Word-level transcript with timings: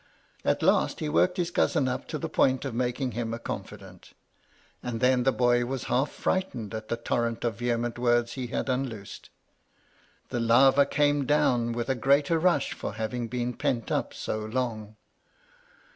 At 0.43 0.63
last 0.63 0.99
he 0.99 1.07
worked 1.09 1.37
his 1.37 1.51
cousin 1.51 1.87
up 1.87 2.07
to 2.07 2.17
the 2.17 2.27
point 2.27 2.65
of 2.65 2.73
making 2.73 3.11
him 3.11 3.35
a 3.35 3.37
confidant; 3.37 4.13
and 4.81 4.99
then 4.99 5.21
the 5.21 5.31
boy 5.31 5.63
was 5.63 5.83
half 5.83 6.09
frightened 6.11 6.73
at 6.73 6.87
the 6.87 6.97
torrent 6.97 7.43
of 7.43 7.59
vehement 7.59 7.99
words 7.99 8.33
he 8.33 8.47
had 8.47 8.67
unloosed. 8.67 9.29
The 10.29 10.39
lava 10.39 10.87
came 10.87 11.27
down 11.27 11.73
with 11.73 11.87
a 11.87 11.93
greater 11.93 12.39
rush 12.39 12.73
for 12.73 12.93
having 12.93 13.27
been 13.27 13.53
pent 13.53 13.91
up 13.91 14.11
so 14.11 14.39
long. 14.39 14.95